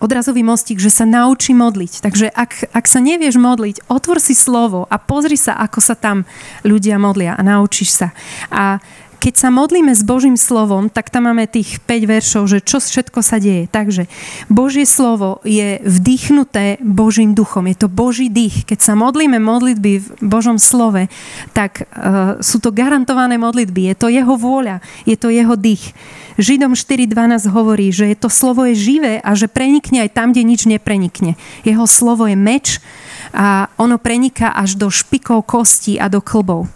[0.00, 2.00] odrazový mostík, že sa naučí modliť.
[2.00, 6.24] Takže ak, ak sa nevieš modliť, otvor si slovo a pozri sa, ako sa tam
[6.64, 8.08] ľudia modlia a naučíš sa.
[8.48, 8.80] A
[9.24, 13.24] keď sa modlíme s Božím slovom, tak tam máme tých 5 veršov, že čo všetko
[13.24, 13.64] sa deje.
[13.72, 14.04] Takže
[14.52, 17.64] Božie slovo je vdýchnuté Božím duchom.
[17.64, 18.68] Je to Boží dých.
[18.68, 21.08] Keď sa modlíme modlitby v Božom slove,
[21.56, 23.88] tak uh, sú to garantované modlitby.
[23.88, 25.96] Je to jeho vôľa, je to jeho dých.
[26.34, 30.66] Židom 4.12 hovorí, že to slovo je živé a že prenikne aj tam, kde nič
[30.66, 31.38] neprenikne.
[31.62, 32.82] Jeho slovo je meč
[33.30, 36.66] a ono preniká až do špikov kostí a do klbov.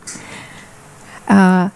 [1.27, 1.71] A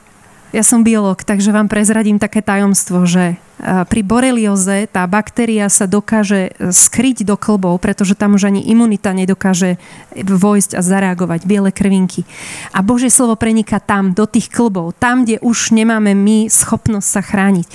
[0.52, 6.50] ja som biolog, takže vám prezradím také tajomstvo, že pri borelioze tá baktéria sa dokáže
[6.50, 9.78] e, skryť do klbov, pretože tam už ani imunita nedokáže
[10.18, 12.26] vojsť a zareagovať, biele krvinky.
[12.74, 17.22] A Božie slovo preniká tam, do tých klbov, tam, kde už nemáme my schopnosť sa
[17.22, 17.66] chrániť.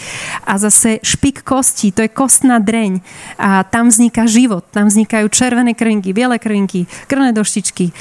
[0.44, 3.00] A zase špik kostí, to je kostná dreň
[3.40, 7.96] a tam vzniká život, tam vznikajú červené krvinky, biele krvinky, krvné doštičky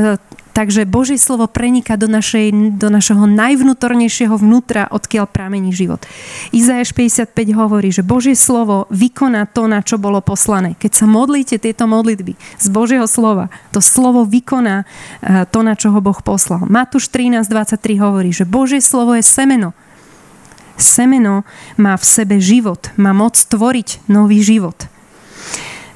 [0.00, 6.02] e, Takže Božie slovo preniká do, našej, do našeho najvnútornejšieho vnútra, odkiaľ pramení život.
[6.50, 10.74] Izajáš 55 hovorí, že Božie slovo vykoná to, na čo bolo poslané.
[10.74, 15.94] Keď sa modlíte tieto modlitby z Božieho slova, to slovo vykoná eh, to, na čo
[15.94, 16.66] ho Boh poslal.
[16.66, 19.70] Matúš 13.23 hovorí, že Božie slovo je semeno.
[20.80, 21.44] Semeno
[21.76, 24.88] má v sebe život, má moc tvoriť nový život.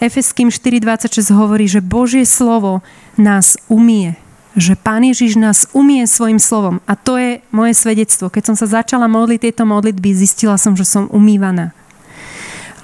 [0.04, 2.84] Efeským 4.26 hovorí, že Božie slovo
[3.16, 4.20] nás umie,
[4.54, 6.78] že Pán Ježiš nás umie svojim slovom.
[6.86, 8.30] A to je moje svedectvo.
[8.30, 11.74] Keď som sa začala modliť tieto modlitby, zistila som, že som umývaná.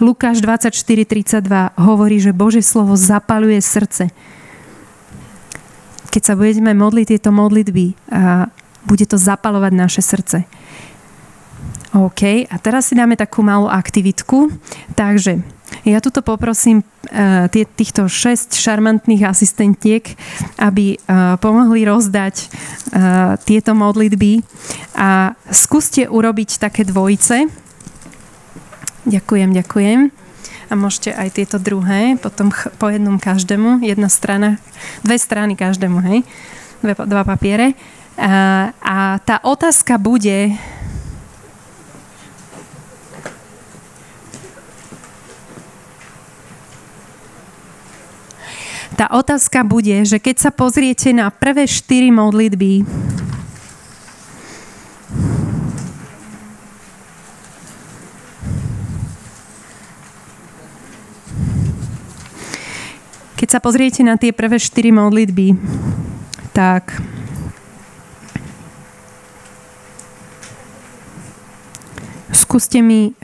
[0.02, 1.44] Lukáš 24.32
[1.78, 4.10] hovorí, že Božie slovo zapaluje srdce.
[6.10, 8.50] Keď sa budeme modliť tieto modlitby, a
[8.82, 10.48] bude to zapalovať naše srdce.
[11.90, 14.50] OK, a teraz si dáme takú malú aktivitku.
[14.94, 15.42] Takže
[15.86, 20.04] ja tuto poprosím uh, tie, týchto šesť šarmantných asistentiek,
[20.60, 24.44] aby uh, pomohli rozdať uh, tieto modlitby
[24.98, 27.48] a skúste urobiť také dvojice.
[29.08, 30.00] Ďakujem, ďakujem.
[30.70, 34.62] A môžete aj tieto druhé, potom po jednom každému, jedna strana,
[35.02, 36.22] dve strany každému, hej?
[36.86, 37.74] Dva papiere.
[38.14, 40.54] A tá otázka bude,
[49.00, 52.84] Tá otázka bude, že keď sa pozriete na prvé štyri modlitby,
[63.40, 65.56] keď sa pozriete na tie prvé štyri modlitby,
[66.52, 67.00] tak
[72.36, 73.16] skúste mi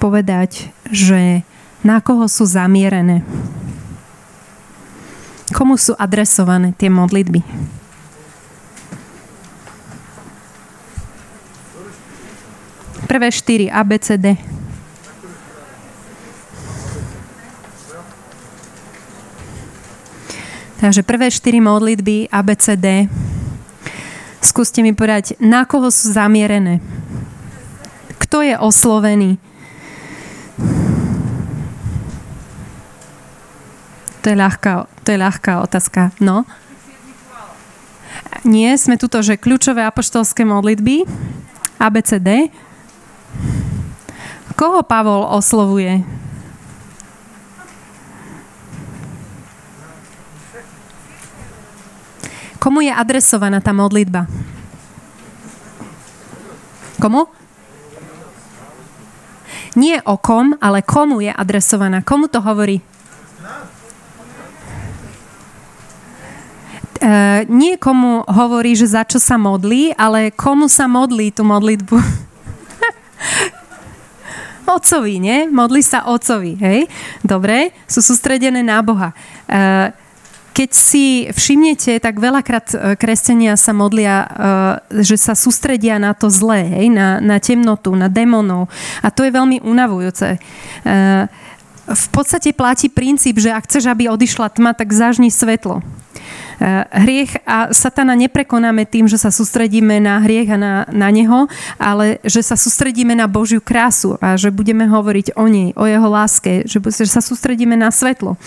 [0.00, 1.44] povedať, že
[1.84, 3.20] na koho sú zamierené.
[5.62, 7.38] Komu sú adresované tie modlitby?
[13.06, 14.42] Prvé štyri ABCD.
[20.82, 23.06] Takže prvé štyri modlitby ABCD.
[24.42, 26.82] Skúste mi povedať, na koho sú zamierené.
[28.18, 29.38] Kto je oslovený?
[34.22, 36.14] To je ľahká, to je ľahká otázka.
[36.22, 36.46] No.
[38.46, 41.02] Nie, sme tuto, že kľúčové apoštolské modlitby,
[41.82, 42.54] ABCD.
[44.54, 46.06] Koho Pavol oslovuje?
[52.62, 54.30] Komu je adresovaná tá modlitba?
[57.02, 57.26] Komu?
[59.74, 62.06] Nie o kom, ale komu je adresovaná.
[62.06, 62.91] Komu to hovorí?
[67.02, 71.98] Uh, nie komu hovorí, že za čo sa modlí, ale komu sa modlí tú modlitbu.
[74.78, 75.50] Ocovi, nie?
[75.50, 76.86] Modlí sa ocovi, hej?
[77.26, 79.10] Dobre, sú sústredené na Boha.
[79.50, 79.90] Uh,
[80.52, 84.26] keď si všimnete, tak veľakrát e, kresťania sa modlia, e,
[85.00, 86.86] že sa sústredia na to zlé, hej?
[86.92, 88.68] Na, na temnotu, na démonov.
[89.00, 90.36] A to je veľmi unavujúce.
[90.36, 90.38] E,
[91.88, 95.80] v podstate platí princíp, že ak chceš, aby odišla tma, tak zažni svetlo.
[96.94, 102.22] Hriech a satana neprekonáme tým, že sa sústredíme na hriech a na, na neho, ale
[102.22, 106.62] že sa sústredíme na Božiu krásu a že budeme hovoriť o nej, o jeho láske,
[106.62, 108.38] že, že sa sústredíme na svetlo.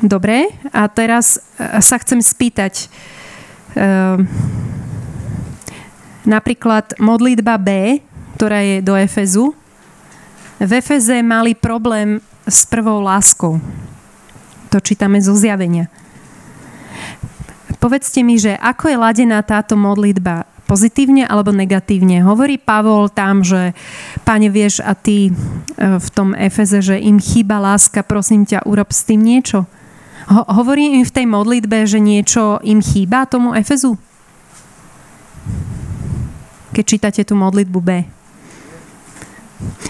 [0.00, 2.90] Dobre, a teraz e, sa chcem spýtať.
[6.22, 8.00] Napríklad modlitba B,
[8.36, 9.54] ktorá je do Efezu.
[10.58, 13.62] V Efeze mali problém s prvou láskou.
[14.72, 15.92] To čítame zo zjavenia.
[17.76, 20.48] Povedzte mi, že ako je ladená táto modlitba?
[20.64, 22.24] Pozitívne alebo negatívne?
[22.24, 23.76] Hovorí Pavol tam, že
[24.24, 25.32] Pane, vieš, a ty e,
[26.00, 29.68] v tom Efeze, že im chýba láska, prosím ťa, urob s tým niečo.
[30.32, 34.00] Ho- hovorí im v tej modlitbe, že niečo im chýba tomu Efezu?
[36.72, 38.21] Keď čítate tú modlitbu B.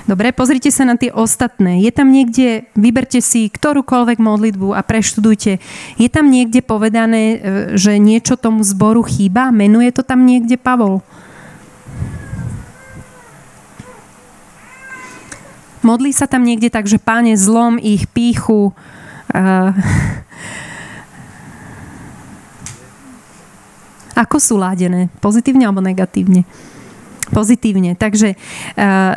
[0.04, 1.80] Dobre, pozrite sa na tie ostatné.
[1.80, 5.62] Je tam niekde, vyberte si ktorúkoľvek modlitbu a preštudujte.
[5.96, 7.36] Je tam niekde povedané, e,
[7.78, 9.54] že niečo tomu zboru chýba?
[9.54, 11.00] Menuje to tam niekde Pavol?
[15.82, 18.70] Modlí sa tam niekde tak, že páne zlom ich píchu,
[19.32, 19.72] Uh,
[24.12, 25.08] ako sú ládené?
[25.24, 26.44] Pozitívne alebo negatívne?
[27.32, 27.96] Pozitívne.
[27.96, 28.36] Takže
[28.76, 29.16] uh,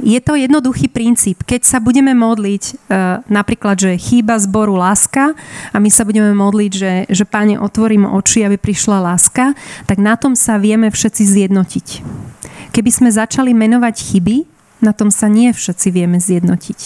[0.00, 1.44] je to jednoduchý princíp.
[1.44, 5.36] Keď sa budeme modliť uh, napríklad, že chýba zboru láska
[5.70, 9.52] a my sa budeme modliť, že, že páne otvorím oči, aby prišla láska,
[9.84, 11.86] tak na tom sa vieme všetci zjednotiť.
[12.72, 14.36] Keby sme začali menovať chyby,
[14.82, 16.80] na tom sa nie všetci vieme zjednotiť.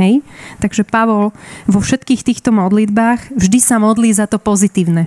[0.00, 0.24] Hej?
[0.62, 1.36] Takže Pavol
[1.68, 5.04] vo všetkých týchto modlitbách vždy sa modlí za to pozitívne.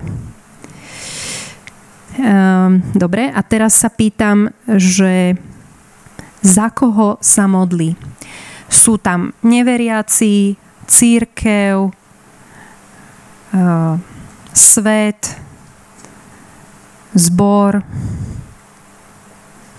[2.16, 5.36] Um, dobre, a teraz sa pýtam, že
[6.46, 7.98] za koho sa modlí?
[8.70, 10.54] Sú tam neveriaci,
[10.86, 11.90] církev,
[13.50, 13.94] uh,
[14.54, 15.34] svet,
[17.18, 17.82] zbor.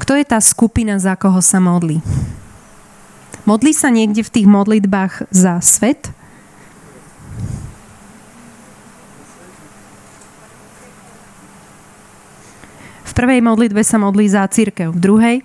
[0.04, 2.04] Kto je tá skupina, za koho sa modlí?
[3.48, 6.12] Modlí sa niekde v tých modlitbách za svet?
[13.08, 15.38] V prvej modlitbe sa modlí za církev, v druhej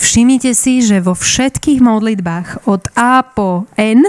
[0.00, 4.08] Všimnite si, že vo všetkých modlitbách od A po N,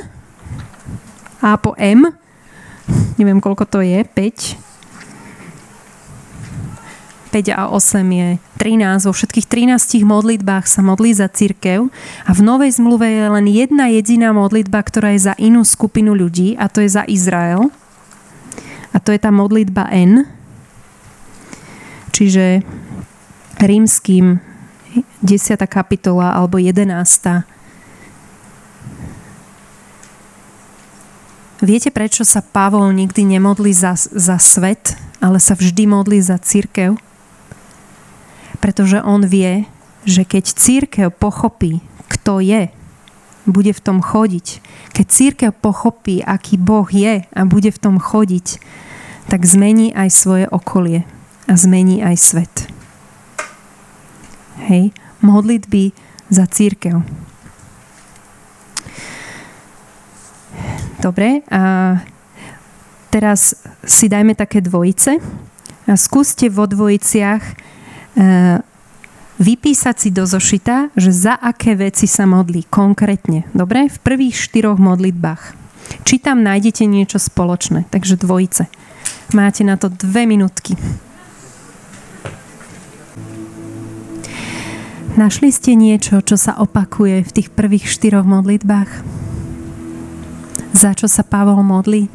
[1.43, 2.07] A po M,
[3.19, 4.71] neviem koľko to je, 5.
[7.31, 8.29] 5 a 8 je
[8.59, 9.07] 13.
[9.07, 11.91] Vo všetkých 13 modlitbách sa modlí za církev
[12.27, 16.55] a v Novej zmluve je len jedna jediná modlitba, ktorá je za inú skupinu ľudí
[16.55, 17.67] a to je za Izrael.
[18.91, 20.27] A to je tá modlitba N.
[22.11, 22.63] Čiže
[23.59, 24.50] rímským
[25.21, 25.57] 10.
[25.69, 26.89] kapitola alebo 11.
[31.61, 36.97] Viete, prečo sa Pavol nikdy nemodlí za, za svet, ale sa vždy modlí za církev?
[38.57, 39.69] Pretože on vie,
[40.01, 42.73] že keď církev pochopí, kto je,
[43.45, 44.61] bude v tom chodiť.
[44.93, 48.57] Keď církev pochopí, aký Boh je a bude v tom chodiť,
[49.29, 51.05] tak zmení aj svoje okolie
[51.45, 52.70] a zmení aj svet.
[54.57, 54.91] Hej,
[55.21, 55.91] modlitby
[56.27, 57.03] za církev.
[61.01, 61.97] Dobre, a
[63.09, 65.17] teraz si dajme také dvojice
[65.89, 67.53] a skúste vo dvojiciach e,
[69.41, 73.49] vypísať si do zošita, že za aké veci sa modlí konkrétne.
[73.57, 73.89] Dobre?
[73.89, 75.57] V prvých štyroch modlitbách.
[76.05, 77.89] Či tam nájdete niečo spoločné.
[77.89, 78.69] Takže dvojice.
[79.33, 80.77] Máte na to dve minútky.
[85.11, 89.21] Našli ste niečo, čo sa opakuje v tých prvých štyroch modlitbách?
[90.71, 92.07] za čo sa Pavol modlí?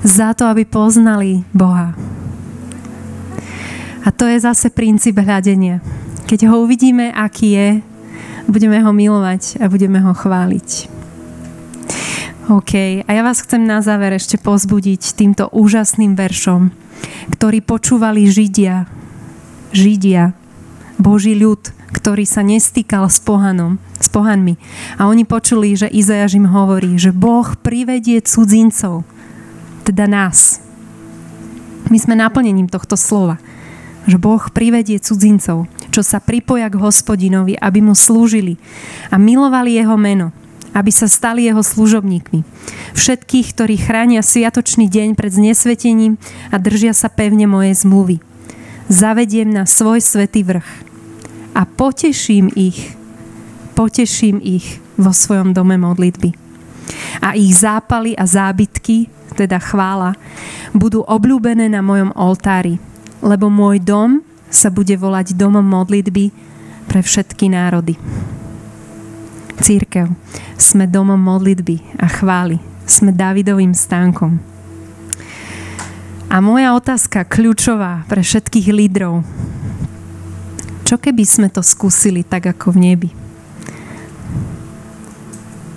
[0.00, 1.92] za to, aby poznali Boha.
[4.00, 5.84] A to je zase princíp hľadenia.
[6.24, 7.68] Keď ho uvidíme, aký je,
[8.48, 10.99] budeme ho milovať a budeme ho chváliť.
[12.50, 16.74] OK, a ja vás chcem na záver ešte pozbudiť týmto úžasným veršom,
[17.30, 18.90] ktorý počúvali Židia.
[19.70, 20.34] Židia,
[20.98, 21.62] Boží ľud,
[21.94, 24.58] ktorý sa nestýkal s pohanom, s pohanmi.
[24.98, 29.06] A oni počuli, že Izajaž im hovorí, že Boh privedie cudzincov,
[29.86, 30.58] teda nás.
[31.86, 33.38] My sme naplnením tohto slova
[34.08, 38.56] že Boh privedie cudzincov, čo sa pripoja k hospodinovi, aby mu slúžili
[39.12, 40.32] a milovali jeho meno,
[40.76, 42.46] aby sa stali jeho služobníkmi.
[42.94, 46.16] Všetkých, ktorí chránia sviatočný deň pred znesvetením
[46.50, 48.16] a držia sa pevne mojej zmluvy.
[48.90, 50.66] Zavediem na svoj svetý vrch
[51.54, 52.94] a poteším ich,
[53.78, 56.34] poteším ich vo svojom dome modlitby.
[57.22, 59.06] A ich zápaly a zábytky,
[59.38, 60.18] teda chvála,
[60.74, 62.82] budú obľúbené na mojom oltári
[63.20, 66.32] lebo môj dom sa bude volať domom modlitby
[66.90, 67.94] pre všetky národy.
[69.60, 70.08] Církev,
[70.56, 72.56] sme domom modlitby a chvály.
[72.88, 74.40] Sme Davidovým stánkom.
[76.32, 79.20] A moja otázka kľúčová pre všetkých lídrov.
[80.88, 83.10] Čo keby sme to skúsili tak ako v nebi?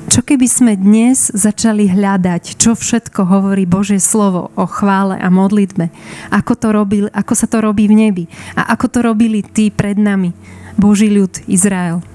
[0.08, 5.92] Čo keby sme dnes začali hľadať, čo všetko hovorí Božie slovo o chvále a modlitbe,
[6.32, 9.98] ako, to robil, ako sa to robí v nebi a ako to robili tí pred
[9.98, 10.32] nami,
[10.78, 12.13] Boží ľud Izrael.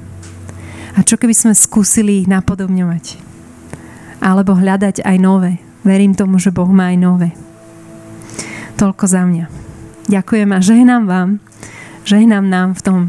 [0.99, 3.22] A čo keby sme skúsili ich napodobňovať?
[4.18, 5.62] Alebo hľadať aj nové.
[5.86, 7.30] Verím tomu, že Boh má aj nové.
[8.74, 9.46] Toľko za mňa.
[10.11, 11.28] Ďakujem a žehnám vám,
[12.03, 13.01] žehnám nám v tom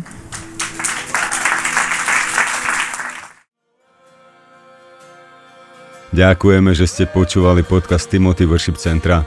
[6.09, 9.23] Ďakujeme, že ste počúvali podcast Timothy Worship Centra.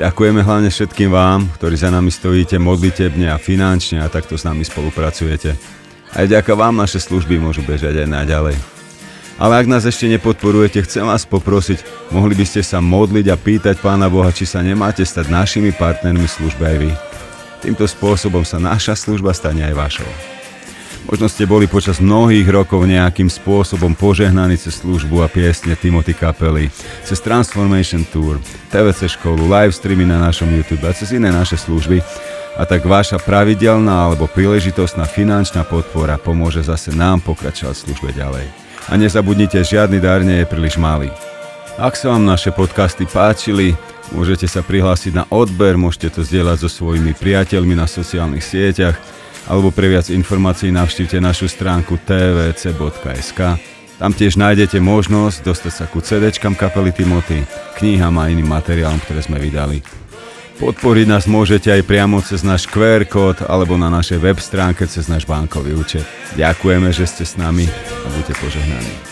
[0.00, 4.64] Ďakujeme hlavne všetkým vám, ktorí za nami stojíte modlitebne a finančne a takto s nami
[4.64, 5.81] spolupracujete.
[6.12, 8.56] Aj ďaká vám naše služby môžu bežať aj naďalej.
[9.40, 13.80] Ale ak nás ešte nepodporujete, chcem vás poprosiť, mohli by ste sa modliť a pýtať
[13.80, 16.90] Pána Boha, či sa nemáte stať našimi partnermi služby aj vy.
[17.64, 20.10] Týmto spôsobom sa naša služba stane aj vašou.
[21.02, 26.70] Možno ste boli počas mnohých rokov nejakým spôsobom požehnaní cez službu a piesne Timothy Kapely,
[27.02, 28.38] cez Transformation Tour,
[28.70, 31.98] TVC školu, live streamy na našom YouTube a cez iné naše služby.
[32.52, 38.46] A tak vaša pravidelná alebo príležitostná finančná podpora pomôže zase nám pokračovať v službe ďalej.
[38.90, 41.08] A nezabudnite, žiadny dar nie je príliš malý.
[41.80, 43.72] Ak sa vám naše podcasty páčili,
[44.12, 49.00] môžete sa prihlásiť na odber, môžete to zdieľať so svojimi priateľmi na sociálnych sieťach
[49.48, 53.40] alebo pre viac informácií navštívte našu stránku tvc.sk.
[53.96, 57.46] Tam tiež nájdete možnosť dostať sa ku CD kapely Timothy,
[57.80, 60.01] knihám a iným materiálom, ktoré sme vydali.
[60.62, 65.10] Podporiť nás môžete aj priamo cez náš QR kód alebo na našej web stránke cez
[65.10, 66.06] náš bankový účet.
[66.38, 69.11] Ďakujeme, že ste s nami a buďte požehnaní.